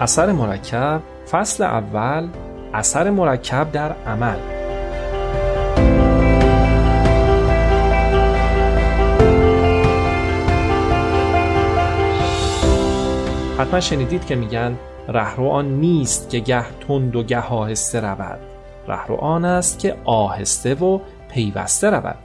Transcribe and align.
اثر 0.00 0.32
مرکب 0.32 1.02
فصل 1.30 1.64
اول 1.64 2.28
اثر 2.74 3.10
مرکب 3.10 3.72
در 3.72 3.92
عمل. 3.92 4.38
حتما 13.58 13.80
شنیدید 13.80 14.26
که 14.26 14.34
میگن 14.34 14.76
رهرو 15.08 15.48
آن 15.48 15.66
نیست 15.66 16.30
که 16.30 16.38
گه 16.38 16.64
تند 16.88 17.16
و 17.16 17.22
گه 17.22 17.48
آهسته 17.48 18.00
رود. 18.00 18.40
رهرو 18.88 19.16
آن 19.16 19.44
است 19.44 19.78
که 19.78 19.96
آهسته 20.04 20.74
و 20.74 21.00
پیوسته 21.30 21.90
رود. 21.90 22.18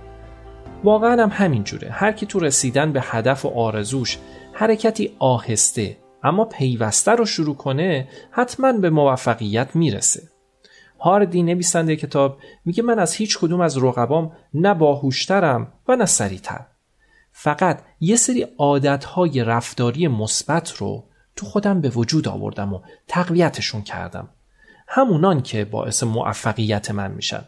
واقعا 0.84 1.24
هم 1.24 1.30
همین 1.34 1.64
جوره. 1.64 1.90
هر 1.92 2.12
کی 2.12 2.26
تو 2.26 2.40
رسیدن 2.40 2.92
به 2.92 3.02
هدف 3.04 3.46
و 3.46 3.50
آرزوش 3.60 4.18
حرکتی 4.54 5.16
آهسته 5.20 6.05
اما 6.26 6.46
پیوسته 6.46 7.12
رو 7.12 7.26
شروع 7.26 7.56
کنه 7.56 8.08
حتما 8.32 8.74
به 8.74 8.90
موفقیت 8.90 9.76
می‌رسه. 9.76 10.24
هاردی 11.00 11.44
نویسنده 11.44 11.96
کتاب 11.96 12.38
میگه 12.66 12.84
من 12.84 13.00
از 13.00 13.14
هیچ 13.14 13.38
کدوم 13.40 13.62
از 13.62 13.78
رقبام 13.78 14.32
نه 14.54 14.74
باهوشترم 14.74 15.74
و 15.88 15.96
نه 15.96 16.06
سریعتر. 16.06 16.66
فقط 17.32 17.82
یه 18.00 18.16
سری 18.16 18.48
عادتهای 18.58 19.44
رفتاری 19.44 20.08
مثبت 20.08 20.72
رو 20.76 21.04
تو 21.36 21.46
خودم 21.46 21.82
به 21.82 21.90
وجود 21.90 22.28
آوردم 22.28 22.74
و 22.74 22.80
تقویتشون 23.08 23.82
کردم. 23.82 24.30
همونان 24.88 25.42
که 25.42 25.66
باعث 25.66 26.04
موفقیت 26.04 26.92
من 26.92 27.12
میشن. 27.12 27.46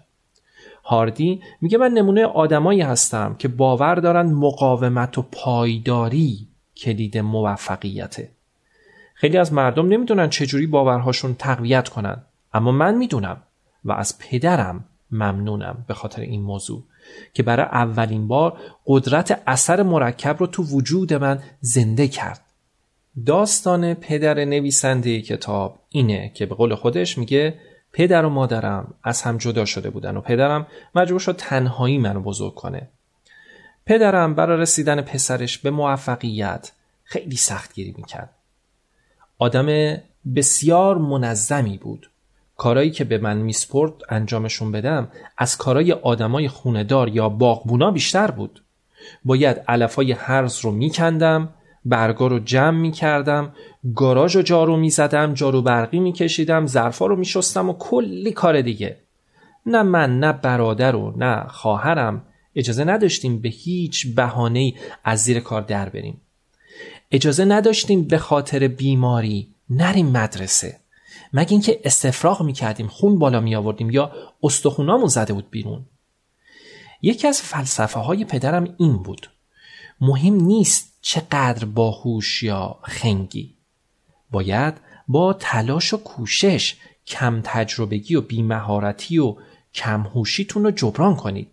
هاردی 0.83 1.41
میگه 1.61 1.77
من 1.77 1.91
نمونه 1.91 2.25
آدمایی 2.25 2.81
هستم 2.81 3.35
که 3.39 3.47
باور 3.47 3.95
دارن 3.95 4.31
مقاومت 4.31 5.17
و 5.17 5.21
پایداری 5.21 6.47
کلید 6.77 7.17
موفقیته. 7.17 8.36
خیلی 9.19 9.37
از 9.37 9.53
مردم 9.53 9.87
نمی‌دونن 9.87 10.29
چجوری 10.29 10.67
باورهاشون 10.67 11.35
تقویت 11.35 11.89
کنن. 11.89 12.23
اما 12.53 12.71
من 12.71 12.95
می‌دونم 12.95 13.41
و 13.85 13.91
از 13.91 14.19
پدرم 14.19 14.85
ممنونم 15.11 15.85
به 15.87 15.93
خاطر 15.93 16.21
این 16.21 16.41
موضوع 16.41 16.83
که 17.33 17.43
برای 17.43 17.65
اولین 17.65 18.27
بار 18.27 18.57
قدرت 18.85 19.41
اثر 19.47 19.83
مرکب 19.83 20.35
رو 20.39 20.47
تو 20.47 20.63
وجود 20.63 21.13
من 21.13 21.43
زنده 21.59 22.07
کرد. 22.07 22.41
داستان 23.25 23.93
پدر 23.93 24.45
نویسنده 24.45 25.21
کتاب 25.21 25.79
اینه 25.89 26.31
که 26.35 26.45
به 26.45 26.55
قول 26.55 26.75
خودش 26.75 27.17
میگه 27.17 27.59
پدر 27.93 28.25
و 28.25 28.29
مادرم 28.29 28.93
از 29.03 29.21
هم 29.21 29.37
جدا 29.37 29.65
شده 29.65 29.89
بودن 29.89 30.17
و 30.17 30.21
پدرم 30.21 30.67
مجبور 30.95 31.19
شد 31.19 31.35
تنهایی 31.35 31.97
منو 31.97 32.19
بزرگ 32.19 32.53
کنه. 32.53 32.87
پدرم 33.85 34.35
برای 34.35 34.61
رسیدن 34.61 35.01
پسرش 35.01 35.57
به 35.57 35.71
موفقیت 35.71 36.71
خیلی 37.03 37.35
سختگیری 37.35 37.93
می‌کرد. 37.97 38.29
آدم 39.39 39.97
بسیار 40.35 40.97
منظمی 40.97 41.77
بود. 41.77 42.09
کارایی 42.57 42.91
که 42.91 43.03
به 43.03 43.17
من 43.17 43.37
میسپرد 43.37 43.93
انجامشون 44.09 44.71
بدم 44.71 45.07
از 45.37 45.57
کارای 45.57 45.91
آدمای 45.91 46.47
خوندار 46.47 47.09
یا 47.09 47.29
باغبونا 47.29 47.91
بیشتر 47.91 48.31
بود. 48.31 48.63
باید 49.25 49.61
علفای 49.67 50.11
هرز 50.11 50.59
رو 50.59 50.71
میکندم 50.71 51.49
برگا 51.85 52.27
رو 52.27 52.39
جمع 52.39 52.77
می 52.77 52.91
کردم 52.91 53.53
گاراژ 53.95 54.35
رو 54.35 54.41
جارو 54.41 54.77
می 54.77 54.89
زدم 54.89 55.33
جارو 55.33 55.61
برقی 55.61 55.99
می 55.99 56.13
کشیدم 56.13 56.67
ظرفا 56.67 57.05
رو 57.05 57.15
می 57.15 57.25
شستم 57.25 57.69
و 57.69 57.73
کلی 57.73 58.31
کار 58.31 58.61
دیگه. 58.61 58.97
نه 59.65 59.83
من 59.83 60.19
نه 60.19 60.33
برادر 60.33 60.95
و 60.95 61.13
نه 61.17 61.43
خواهرم. 61.47 62.21
اجازه 62.55 62.83
نداشتیم 62.83 63.41
به 63.41 63.49
هیچ 63.49 64.15
بهانه 64.15 64.73
از 65.03 65.23
زیر 65.23 65.39
کار 65.39 65.61
در 65.61 65.89
بریم. 65.89 66.21
اجازه 67.11 67.45
نداشتیم 67.45 68.03
به 68.03 68.17
خاطر 68.17 68.67
بیماری 68.67 69.55
نریم 69.69 70.07
مدرسه. 70.07 70.79
مگه 71.33 71.51
اینکه 71.51 71.79
استفراغ 71.83 72.41
می 72.41 72.53
کردیم 72.53 72.87
خون 72.87 73.19
بالا 73.19 73.39
می 73.39 73.55
آوردیم 73.55 73.89
یا 73.89 74.11
استخونامون 74.43 75.07
زده 75.07 75.33
بود 75.33 75.49
بیرون. 75.49 75.85
یکی 77.01 77.27
از 77.27 77.41
فلسفه 77.41 77.99
های 77.99 78.25
پدرم 78.25 78.75
این 78.77 78.97
بود. 78.97 79.29
مهم 80.01 80.33
نیست 80.33 80.97
چقدر 81.01 81.65
باهوش 81.65 82.43
یا 82.43 82.79
خنگی. 82.83 83.53
باید 84.31 84.73
با 85.07 85.33
تلاش 85.33 85.93
و 85.93 85.97
کوشش 85.97 86.75
کم 87.07 87.41
تجربگی 87.43 88.15
و 88.15 88.21
بیمهارتی 88.21 89.17
و 89.17 89.35
کمهوشیتون 89.73 90.63
رو 90.63 90.71
جبران 90.71 91.15
کنید. 91.15 91.51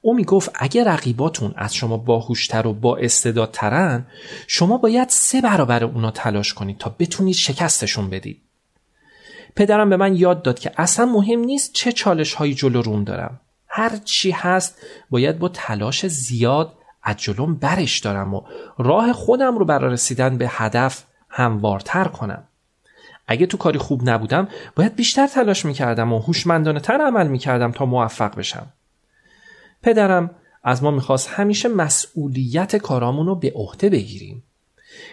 او 0.00 0.14
می 0.14 0.24
گفت 0.24 0.50
اگر 0.54 0.84
رقیباتون 0.84 1.54
از 1.56 1.74
شما 1.74 1.96
باهوشتر 1.96 2.66
و 2.66 2.72
با 2.72 2.96
استعدادترن 2.96 4.06
شما 4.46 4.78
باید 4.78 5.08
سه 5.08 5.40
برابر 5.40 5.84
اونا 5.84 6.10
تلاش 6.10 6.54
کنید 6.54 6.78
تا 6.78 6.94
بتونید 6.98 7.34
شکستشون 7.34 8.10
بدید. 8.10 8.42
پدرم 9.56 9.90
به 9.90 9.96
من 9.96 10.16
یاد 10.16 10.42
داد 10.42 10.58
که 10.58 10.72
اصلا 10.76 11.06
مهم 11.06 11.40
نیست 11.40 11.72
چه 11.72 11.92
چالش 11.92 12.34
هایی 12.34 12.54
جلو 12.54 12.82
روم 12.82 13.04
دارم. 13.04 13.40
هر 13.68 13.96
چی 13.96 14.30
هست 14.30 14.78
باید 15.10 15.38
با 15.38 15.48
تلاش 15.48 16.06
زیاد 16.06 16.72
از 17.02 17.16
جلوم 17.16 17.54
برش 17.54 17.98
دارم 17.98 18.34
و 18.34 18.42
راه 18.78 19.12
خودم 19.12 19.58
رو 19.58 19.64
برای 19.64 19.92
رسیدن 19.92 20.38
به 20.38 20.48
هدف 20.50 21.04
هموارتر 21.28 22.04
کنم. 22.04 22.44
اگه 23.26 23.46
تو 23.46 23.56
کاری 23.56 23.78
خوب 23.78 24.08
نبودم 24.08 24.48
باید 24.76 24.96
بیشتر 24.96 25.26
تلاش 25.26 25.64
می‌کردم 25.64 26.12
و 26.12 26.18
هوشمندانه 26.18 26.80
تر 26.80 27.00
عمل 27.06 27.26
می‌کردم 27.26 27.72
تا 27.72 27.86
موفق 27.86 28.36
بشم. 28.36 28.66
پدرم 29.86 30.30
از 30.64 30.82
ما 30.82 30.90
می‌خواست 30.90 31.28
همیشه 31.28 31.68
مسئولیت 31.68 32.76
کارامون 32.76 33.26
رو 33.26 33.34
به 33.34 33.52
عهده 33.54 33.90
بگیریم. 33.90 34.42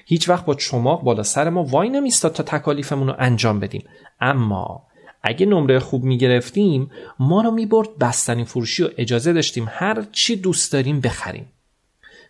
هیچ 0.06 0.30
وقت 0.30 0.46
با 0.46 0.56
چماق 0.56 1.04
بالا 1.04 1.24
سر 1.24 1.50
ما 1.50 1.64
وای 1.64 1.90
نمیستاد 1.90 2.34
تا 2.34 2.44
تکالیفمون 2.44 3.08
رو 3.08 3.16
انجام 3.20 3.60
بدیم. 3.60 3.84
اما 4.20 4.84
اگه 5.22 5.46
نمره 5.46 5.80
خوب 5.80 6.04
می‌گرفتیم 6.04 6.92
ما 7.20 7.42
رو 7.42 7.52
می‌برد 7.52 7.98
بستنی 8.00 8.46
فروشی 8.46 8.84
و 8.84 8.90
اجازه 8.98 9.34
داشتیم 9.34 9.68
هر 9.70 10.04
چی 10.12 10.36
دوست 10.36 10.74
داریم 10.74 11.02
بخریم. 11.02 11.52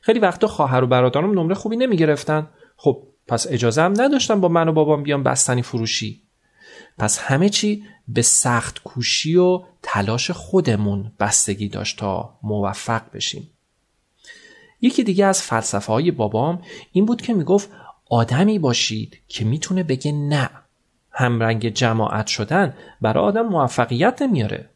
خیلی 0.02 0.20
وقتا 0.20 0.48
خواهر 0.48 0.84
و 0.84 0.88
برادرم 0.88 1.40
نمره 1.40 1.56
خوبی 1.56 1.78
نمی‌گرفتن. 1.78 2.48
خب 2.78 3.04
پس 3.28 3.48
اجازه 3.50 3.82
هم 3.82 3.94
نداشتم 4.02 4.42
با 4.42 4.48
من 4.48 4.70
و 4.70 4.74
بابام 4.74 5.04
بیام 5.04 5.24
بستنی 5.24 5.62
فروشی. 5.62 6.22
پس 6.98 7.20
همه 7.20 7.50
چی 7.50 7.84
به 8.08 8.22
سخت 8.22 8.84
کوشی 8.84 9.36
و 9.36 9.64
تلاش 9.82 10.32
خودمون 10.32 11.12
بستگی 11.20 11.70
داشت 11.70 12.00
تا 12.00 12.40
موفق 12.44 13.02
بشیم. 13.14 13.50
یکی 14.82 15.04
دیگه 15.04 15.26
از 15.26 15.42
فلسفه 15.42 15.94
های 15.94 16.12
بابام 16.12 16.62
این 16.92 17.06
بود 17.06 17.22
که 17.22 17.34
می‌گفت 17.34 17.70
آدمی 18.10 18.60
باشید 18.60 19.20
که 19.28 19.46
می‌تونه 19.46 19.84
بگه 19.84 20.12
نه. 20.12 20.50
همرنگ 21.12 21.70
جماعت 21.70 22.28
شدن 22.28 22.74
برای 23.02 23.24
آدم 23.24 23.42
موفقیت 23.42 24.22
نمیاره. 24.22 24.70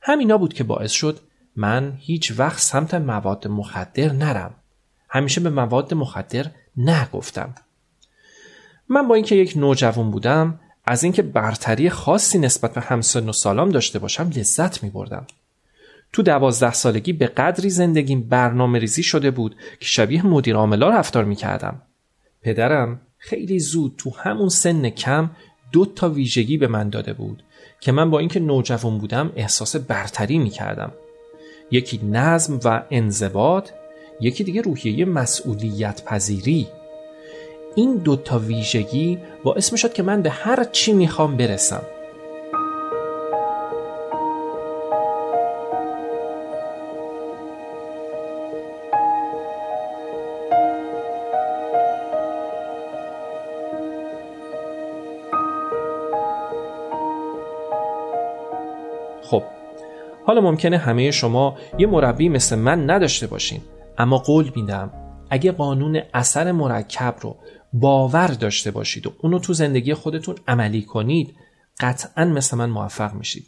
همینا 0.00 0.38
بود 0.38 0.54
که 0.54 0.64
باعث 0.64 0.92
شد 0.92 1.20
من 1.56 1.98
هیچ 2.00 2.32
وقت 2.36 2.58
سمت 2.58 2.94
مواد 2.94 3.48
مخدر 3.48 4.12
نرم. 4.12 4.54
همیشه 5.08 5.40
به 5.40 5.50
مواد 5.50 5.94
مخدر 5.94 6.50
نگفتم. 6.76 7.54
من 8.88 9.08
با 9.08 9.14
اینکه 9.14 9.34
یک 9.34 9.56
نوجوان 9.56 10.10
بودم 10.10 10.60
از 10.90 11.02
اینکه 11.02 11.22
برتری 11.22 11.90
خاصی 11.90 12.38
نسبت 12.38 12.74
به 12.74 12.80
همسن 12.80 13.28
و 13.28 13.32
سالام 13.32 13.70
داشته 13.70 13.98
باشم 13.98 14.30
لذت 14.36 14.82
می 14.82 14.90
بردم. 14.90 15.26
تو 16.12 16.22
دوازده 16.22 16.72
سالگی 16.72 17.12
به 17.12 17.26
قدری 17.26 17.70
زندگیم 17.70 18.20
برنامه 18.28 18.78
ریزی 18.78 19.02
شده 19.02 19.30
بود 19.30 19.56
که 19.80 19.86
شبیه 19.86 20.26
مدیر 20.26 20.56
عاملا 20.56 20.88
رفتار 20.90 21.24
می 21.24 21.36
کردم. 21.36 21.82
پدرم 22.42 23.00
خیلی 23.18 23.58
زود 23.58 23.94
تو 23.98 24.10
همون 24.10 24.48
سن 24.48 24.90
کم 24.90 25.30
دو 25.72 25.86
تا 25.86 26.08
ویژگی 26.08 26.56
به 26.56 26.68
من 26.68 26.88
داده 26.88 27.12
بود 27.12 27.42
که 27.80 27.92
من 27.92 28.10
با 28.10 28.18
اینکه 28.18 28.40
نوجوان 28.40 28.98
بودم 28.98 29.32
احساس 29.36 29.76
برتری 29.76 30.38
می 30.38 30.50
کردم. 30.50 30.92
یکی 31.70 32.00
نظم 32.04 32.60
و 32.64 32.82
انضباط 32.90 33.70
یکی 34.20 34.44
دیگه 34.44 34.60
روحیه 34.60 35.04
مسئولیت 35.04 36.04
پذیری 36.04 36.66
این 37.78 37.96
دوتا 37.96 38.38
ویژگی 38.38 39.18
باعث 39.44 39.72
می 39.72 39.78
شد 39.78 39.92
که 39.92 40.02
من 40.02 40.22
به 40.22 40.30
هر 40.30 40.64
چی 40.64 40.92
می‌خوام 40.92 41.36
برسم. 41.36 41.82
خب 59.22 59.42
حالا 60.26 60.40
ممکنه 60.40 60.78
همه 60.78 61.10
شما 61.10 61.56
یه 61.78 61.86
مربی 61.86 62.28
مثل 62.28 62.58
من 62.58 62.90
نداشته 62.90 63.26
باشین 63.26 63.60
اما 63.98 64.18
قول 64.18 64.50
میدم 64.56 64.90
اگه 65.30 65.52
قانون 65.52 66.00
اثر 66.14 66.52
مرکب 66.52 67.14
رو 67.20 67.36
باور 67.72 68.28
داشته 68.28 68.70
باشید 68.70 69.06
و 69.06 69.12
اونو 69.18 69.38
تو 69.38 69.52
زندگی 69.52 69.94
خودتون 69.94 70.36
عملی 70.48 70.82
کنید 70.82 71.34
قطعا 71.80 72.24
مثل 72.24 72.56
من 72.56 72.70
موفق 72.70 73.14
میشید 73.14 73.46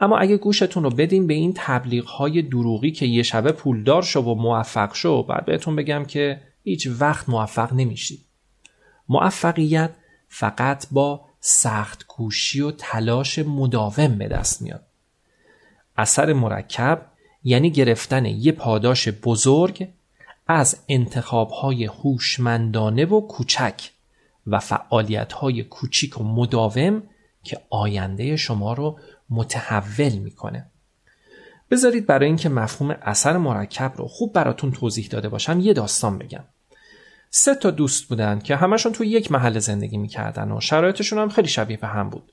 اما 0.00 0.18
اگه 0.18 0.36
گوشتون 0.36 0.82
رو 0.82 0.90
بدین 0.90 1.26
به 1.26 1.34
این 1.34 1.52
تبلیغ 1.56 2.06
های 2.06 2.42
دروغی 2.42 2.90
که 2.90 3.06
یه 3.06 3.22
شبه 3.22 3.52
پولدار 3.52 4.02
شو 4.02 4.20
و 4.20 4.34
موفق 4.34 4.94
شو 4.94 5.22
بعد 5.22 5.44
بهتون 5.44 5.76
بگم 5.76 6.04
که 6.04 6.40
هیچ 6.62 6.88
وقت 6.98 7.28
موفق 7.28 7.72
نمیشید 7.72 8.24
موفقیت 9.08 9.90
فقط 10.28 10.86
با 10.90 11.26
سخت 11.40 12.06
کوشی 12.06 12.60
و 12.60 12.70
تلاش 12.70 13.38
مداوم 13.38 14.18
به 14.18 14.28
دست 14.28 14.62
میاد. 14.62 14.86
اثر 15.96 16.32
مرکب 16.32 17.06
یعنی 17.44 17.70
گرفتن 17.70 18.24
یه 18.24 18.52
پاداش 18.52 19.08
بزرگ 19.08 19.88
از 20.46 20.78
انتخابهای 20.88 21.84
هوشمندانه 21.84 23.04
و 23.04 23.20
کوچک 23.20 23.90
و 24.46 24.58
فعالیتهای 24.60 25.62
کوچیک 25.62 26.20
و 26.20 26.24
مداوم 26.24 27.02
که 27.44 27.60
آینده 27.70 28.36
شما 28.36 28.72
رو 28.72 28.98
متحول 29.30 30.12
می‌کنه. 30.12 30.66
بذارید 31.70 32.06
برای 32.06 32.26
اینکه 32.26 32.48
مفهوم 32.48 32.90
اثر 33.02 33.36
مرکب 33.36 33.92
رو 33.96 34.08
خوب 34.08 34.32
براتون 34.32 34.72
توضیح 34.72 35.06
داده 35.06 35.28
باشم 35.28 35.60
یه 35.60 35.72
داستان 35.72 36.18
بگم. 36.18 36.44
سه 37.30 37.54
تا 37.54 37.70
دوست 37.70 38.08
بودن 38.08 38.38
که 38.38 38.56
همشون 38.56 38.92
توی 38.92 39.08
یک 39.08 39.32
محل 39.32 39.58
زندگی 39.58 39.96
می‌کردن 39.96 40.52
و 40.52 40.60
شرایطشون 40.60 41.18
هم 41.18 41.28
خیلی 41.28 41.48
شبیه 41.48 41.76
به 41.76 41.86
هم 41.86 42.10
بود. 42.10 42.32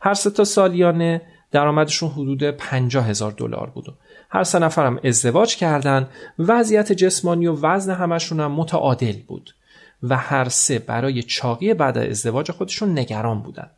هر 0.00 0.14
سه 0.14 0.30
تا 0.30 0.44
سالیانه 0.44 1.22
درآمدشون 1.50 2.10
حدود 2.10 2.50
50 2.50 3.08
هزار 3.08 3.32
دلار 3.32 3.70
بود 3.70 3.98
هر 4.34 4.44
سه 4.44 4.58
نفرم 4.58 5.00
ازدواج 5.04 5.56
کردن 5.56 6.08
وضعیت 6.38 6.92
جسمانی 6.92 7.46
و 7.46 7.52
وزن 7.52 7.94
همشون 7.94 8.40
هم 8.40 8.52
متعادل 8.52 9.16
بود 9.26 9.54
و 10.02 10.16
هر 10.16 10.48
سه 10.48 10.78
برای 10.78 11.22
چاقی 11.22 11.74
بعد 11.74 11.98
ازدواج 11.98 12.50
خودشون 12.50 12.98
نگران 12.98 13.42
بودن. 13.42 13.70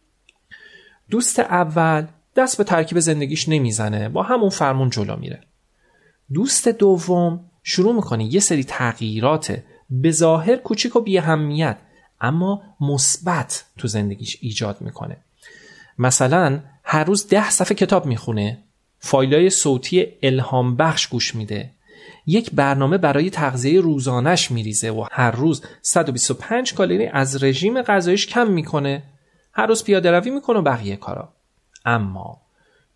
دوست 1.10 1.38
اول 1.38 2.06
دست 2.36 2.58
به 2.58 2.64
ترکیب 2.64 2.98
زندگیش 2.98 3.48
نمی‌زنه 3.48 4.08
با 4.08 4.22
همون 4.22 4.48
فرمون 4.48 4.90
جلو 4.90 5.16
میره. 5.16 5.40
دوست 6.32 6.68
دوم 6.68 7.40
شروع 7.62 7.94
می‌کنه 7.94 8.34
یه 8.34 8.40
سری 8.40 8.64
تغییرات 8.64 9.62
به 9.90 10.10
ظاهر 10.10 10.56
کوچیک 10.56 10.96
و 10.96 11.00
بی 11.00 11.18
اهمیت 11.18 11.76
اما 12.20 12.62
مثبت 12.80 13.64
تو 13.78 13.88
زندگیش 13.88 14.38
ایجاد 14.40 14.80
می‌کنه 14.80 15.16
مثلا 15.98 16.60
هر 16.84 17.04
روز 17.04 17.28
ده 17.28 17.50
صفحه 17.50 17.74
کتاب 17.74 18.06
می‌خونه 18.06 18.58
فایلای 19.04 19.50
صوتی 19.50 20.06
الهام 20.22 20.76
بخش 20.76 21.06
گوش 21.06 21.34
میده. 21.34 21.70
یک 22.26 22.50
برنامه 22.50 22.98
برای 22.98 23.30
تغذیه 23.30 23.80
روزانش 23.80 24.50
میریزه 24.50 24.90
و 24.90 25.06
هر 25.12 25.30
روز 25.30 25.62
125 25.82 26.74
کالری 26.74 27.06
از 27.06 27.44
رژیم 27.44 27.82
غذایش 27.82 28.26
کم 28.26 28.50
می‌کنه. 28.50 29.02
هر 29.52 29.66
روز 29.66 29.84
پیاده 29.84 30.10
روی 30.10 30.30
می‌کنه 30.30 30.58
و 30.58 30.62
بقیه 30.62 30.96
کارا. 30.96 31.28
اما 31.84 32.40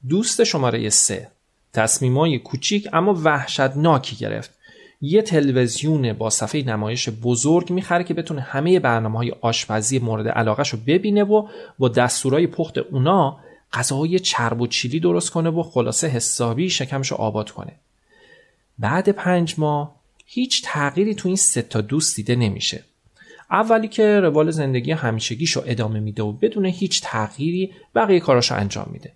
دوست 0.09 0.45
شماره 0.45 0.91
سه 0.91 1.29
تصمیمای 1.73 2.39
کوچیک 2.39 2.89
اما 2.93 3.15
وحشتناکی 3.25 4.17
گرفت. 4.17 4.51
یه 5.01 5.23
تلویزیون 5.23 6.13
با 6.13 6.31
صفحه 6.31 6.63
نمایش 6.63 7.09
بزرگ 7.09 7.71
می‌خره 7.71 8.05
که 8.05 8.15
بتونه 8.15 8.41
همه 8.41 8.81
برنامه 8.81 9.19
های 9.19 9.35
آشپزی 9.41 9.99
مورد 9.99 10.29
علاقهش 10.29 10.69
رو 10.69 10.79
ببینه 10.87 11.25
و 11.25 11.49
با 11.79 11.89
دستورای 11.89 12.47
پخت 12.47 12.79
اونا 12.79 13.39
غذاهای 13.73 14.19
چرب 14.19 14.61
و 14.61 14.67
چیلی 14.67 15.01
درست 15.01 15.31
کنه 15.31 15.51
و 15.51 15.63
خلاصه 15.63 16.09
حسابی 16.09 16.71
شکمش 16.71 17.09
رو 17.11 17.17
آباد 17.17 17.51
کنه. 17.51 17.73
بعد 18.79 19.09
پنج 19.09 19.55
ماه 19.59 19.95
هیچ 20.27 20.63
تغییری 20.65 21.15
تو 21.15 21.29
این 21.29 21.37
سه 21.37 21.63
تا 21.63 21.81
دوست 21.81 22.17
دیده 22.17 22.37
نمیشه. 22.37 22.85
اولی 23.51 23.89
که 23.89 24.21
روال 24.21 24.51
زندگی 24.51 24.93
همیشگیش 24.93 25.53
رو 25.53 25.63
ادامه 25.67 26.01
میده 26.01 26.23
و 26.23 26.33
بدون 26.33 26.65
هیچ 26.65 27.01
تغییری 27.03 27.73
بقیه 27.95 28.21
کاراشو 28.21 28.55
انجام 28.55 28.89
میده. 28.93 29.13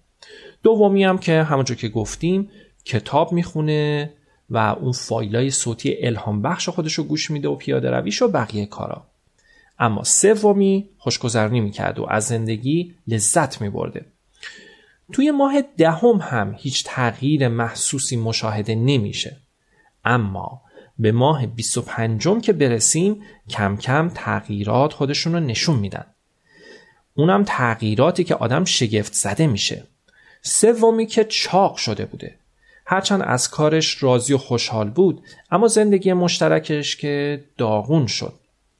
دومی 0.62 1.04
هم 1.04 1.18
که 1.18 1.42
همونجور 1.42 1.76
که 1.76 1.88
گفتیم 1.88 2.50
کتاب 2.84 3.32
می‌خونه 3.32 4.10
و 4.50 4.56
اون 4.58 4.92
فایلای 4.92 5.50
صوتی 5.50 5.96
الهام 6.06 6.42
بخش 6.42 6.68
خودش 6.68 6.94
رو 6.94 7.04
گوش 7.04 7.30
میده 7.30 7.48
و 7.48 7.56
پیاده 7.56 7.90
رویش 7.90 8.22
و 8.22 8.28
بقیه 8.28 8.66
کارا. 8.66 9.02
اما 9.78 10.04
سومی 10.04 10.88
خوشگذرانی 10.98 11.60
می‌کرد 11.60 11.98
و 11.98 12.06
از 12.10 12.26
زندگی 12.26 12.94
لذت 13.08 13.60
میبرده. 13.60 14.04
توی 15.12 15.30
ماه 15.30 15.62
دهم 15.62 16.16
هم 16.16 16.54
هیچ 16.58 16.84
تغییر 16.86 17.48
محسوسی 17.48 18.16
مشاهده 18.16 18.74
نمیشه. 18.74 19.36
اما 20.04 20.62
به 20.98 21.12
ماه 21.12 21.46
25 21.46 22.40
که 22.42 22.52
برسیم 22.52 23.22
کم 23.50 23.76
کم 23.76 24.10
تغییرات 24.14 24.92
خودشون 24.92 25.32
رو 25.32 25.40
نشون 25.40 25.76
میدن. 25.76 26.06
اونم 27.14 27.44
تغییراتی 27.46 28.24
که 28.24 28.34
آدم 28.34 28.64
شگفت 28.64 29.12
زده 29.12 29.46
میشه. 29.46 29.84
سومی 30.42 31.06
که 31.06 31.24
چاق 31.24 31.76
شده 31.76 32.04
بوده. 32.04 32.34
هرچند 32.86 33.22
از 33.22 33.50
کارش 33.50 34.02
راضی 34.02 34.34
و 34.34 34.38
خوشحال 34.38 34.90
بود 34.90 35.22
اما 35.50 35.68
زندگی 35.68 36.12
مشترکش 36.12 36.96
که 36.96 37.44
داغون 37.58 38.06
شد. 38.06 38.34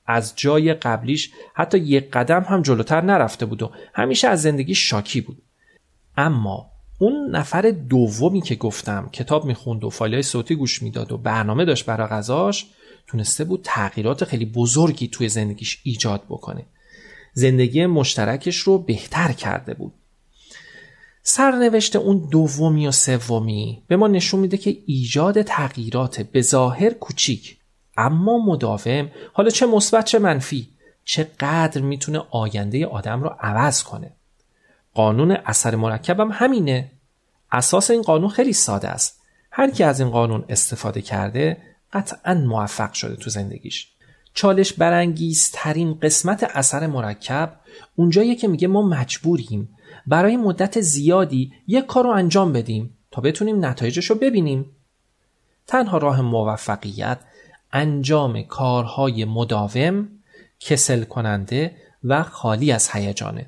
از 0.07 0.33
جای 0.37 0.75
قبلیش 0.75 1.33
حتی 1.55 1.79
یک 1.79 2.11
قدم 2.11 2.41
هم 2.49 2.63
جلوتر 2.63 3.01
نرفته 3.01 3.47
بود 3.47 3.63
و 3.63 3.71
همیشه 3.95 4.29
از 4.29 4.43
زندگی 4.43 4.75
شاکی 4.75 5.21
بود. 5.21 5.43
اما 6.17 6.71
اون 6.99 7.31
نفر 7.31 7.71
دومی 7.71 8.41
که 8.41 8.55
گفتم 8.55 9.09
کتاب 9.13 9.45
می‌خوند 9.45 9.85
و 9.85 9.91
فایلای 9.91 10.23
صوتی 10.23 10.55
گوش 10.55 10.83
می‌داد 10.83 11.13
و 11.13 11.19
برنامه 11.19 11.65
داشت 11.65 11.87
برای 11.87 12.07
غذاش 12.07 12.67
تونسته 13.07 13.45
بود 13.45 13.61
تغییرات 13.65 14.25
خیلی 14.25 14.47
بزرگی 14.47 15.09
توی 15.09 15.29
زندگیش 15.29 15.81
ایجاد 15.85 16.23
بکنه. 16.29 16.67
زندگی 17.35 17.87
مشترکش 17.87 18.57
رو 18.57 18.79
بهتر 18.79 19.33
کرده 19.33 19.75
بود. 19.75 19.93
سرنوشت 21.23 21.97
اون 21.97 22.29
دومی 22.31 22.87
و 22.87 22.91
سومی 22.91 23.83
به 23.89 23.97
ما 23.97 24.09
نشون 24.09 24.41
میده 24.41 24.57
که 24.57 24.79
ایجاد 24.87 25.43
تغییرات 25.43 26.21
به 26.21 26.43
ظاهر 26.43 26.91
کوچیک 26.91 27.59
اما 27.97 28.39
مداوم 28.39 29.11
حالا 29.33 29.51
چه 29.51 29.67
مثبت 29.67 30.05
چه 30.05 30.19
منفی 30.19 30.69
چقدر 31.05 31.81
می‌تونه 31.81 32.23
آینده 32.31 32.87
آدم 32.87 33.23
رو 33.23 33.37
عوض 33.41 33.83
کنه. 33.83 34.13
قانون 34.95 35.31
اثر 35.31 35.77
مرکبم 35.77 36.31
همینه. 36.33 36.91
اساس 37.53 37.91
این 37.91 38.03
قانون 38.03 38.29
خیلی 38.29 38.53
ساده 38.53 38.89
است. 38.89 39.21
هر 39.51 39.71
کی 39.71 39.85
از 39.85 40.01
این 40.01 40.11
قانون 40.11 40.45
استفاده 40.49 41.03
کرده 41.03 41.57
قطعا 41.93 42.35
موفق 42.35 42.93
شده 42.93 43.17
تو 43.17 43.31
زندگیش. 43.31 43.89
چالش 44.35 44.73
برانگیزترین 44.73 45.95
قسمت 45.95 46.45
اثر 46.45 46.87
مرکب 46.87 47.57
اونجاییه 47.97 48.35
که 48.35 48.49
میگه 48.49 48.69
ما 48.69 48.83
مجبوریم. 48.83 49.69
برای 50.07 50.37
مدت 50.37 50.81
زیادی 50.81 51.53
یک 51.67 51.87
کار 51.87 52.05
رو 52.05 52.11
انجام 52.11 52.53
بدیم 52.53 52.97
تا 53.11 53.23
بتونیم 53.23 53.65
نتایجش 53.65 54.11
رو 54.11 54.17
ببینیم. 54.17 54.71
تنها 55.67 55.99
راه 55.99 56.21
موفقیت 56.21 57.19
انجام 57.73 58.43
کارهای 58.43 59.25
مداوم 59.25 60.09
کسل 60.61 61.05
کننده 61.05 61.77
و 62.05 62.23
خالی 62.23 62.73
از 62.73 62.91
هیجانه. 62.93 63.47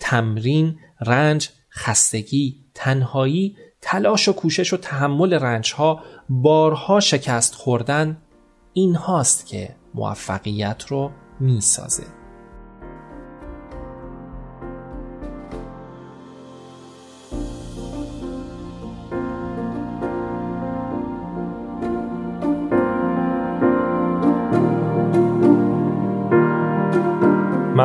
تمرین 0.00 0.78
رنج 1.00 1.48
خستگی 1.70 2.64
تنهایی 2.74 3.56
تلاش 3.80 4.28
و 4.28 4.32
کوشش 4.32 4.72
و 4.72 4.76
تحمل 4.76 5.34
رنج 5.34 5.72
ها 5.72 6.02
بارها 6.28 7.00
شکست 7.00 7.54
خوردن 7.54 8.22
این 8.72 8.94
هاست 8.94 9.46
که 9.46 9.76
موفقیت 9.94 10.84
رو 10.88 11.10
می‌سازه. 11.40 12.19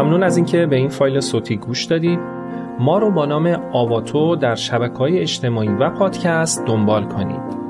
ممنون 0.06 0.24
از 0.24 0.38
اینکه 0.38 0.66
به 0.66 0.76
این 0.76 0.90
فایل 0.90 1.20
صوتی 1.20 1.58
گوش 1.58 1.86
دادید 1.86 2.20
ما 2.80 2.98
رو 2.98 3.12
با 3.12 3.26
نام 3.26 3.48
آواتو 3.72 4.36
در 4.36 4.56
شبکه 4.56 4.98
های 4.98 5.20
اجتماعی 5.20 5.70
و 5.70 5.90
پادکست 5.90 6.66
دنبال 6.66 7.04
کنید. 7.04 7.65